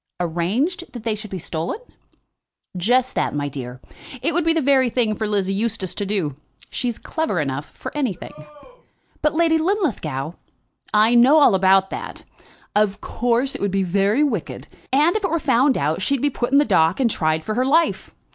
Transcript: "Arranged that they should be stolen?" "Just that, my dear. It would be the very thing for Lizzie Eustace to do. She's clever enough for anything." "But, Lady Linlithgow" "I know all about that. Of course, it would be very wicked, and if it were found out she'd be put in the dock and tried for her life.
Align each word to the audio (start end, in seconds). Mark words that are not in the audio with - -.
"Arranged 0.19 0.91
that 0.93 1.03
they 1.03 1.13
should 1.13 1.29
be 1.29 1.37
stolen?" 1.37 1.77
"Just 2.75 3.13
that, 3.13 3.35
my 3.35 3.47
dear. 3.47 3.79
It 4.23 4.33
would 4.33 4.43
be 4.43 4.51
the 4.53 4.59
very 4.59 4.89
thing 4.89 5.13
for 5.15 5.27
Lizzie 5.27 5.53
Eustace 5.53 5.93
to 5.93 6.07
do. 6.07 6.35
She's 6.71 6.97
clever 6.97 7.39
enough 7.39 7.69
for 7.69 7.95
anything." 7.95 8.33
"But, 9.21 9.35
Lady 9.35 9.59
Linlithgow" 9.59 10.31
"I 11.07 11.13
know 11.13 11.39
all 11.39 11.53
about 11.53 11.91
that. 11.91 12.23
Of 12.75 12.99
course, 12.99 13.53
it 13.53 13.61
would 13.61 13.69
be 13.69 13.83
very 13.83 14.23
wicked, 14.23 14.67
and 14.91 15.15
if 15.15 15.23
it 15.23 15.29
were 15.29 15.37
found 15.37 15.77
out 15.77 16.01
she'd 16.01 16.19
be 16.23 16.31
put 16.31 16.51
in 16.51 16.57
the 16.57 16.65
dock 16.65 16.99
and 16.99 17.07
tried 17.07 17.45
for 17.45 17.53
her 17.53 17.63
life. 17.63 18.15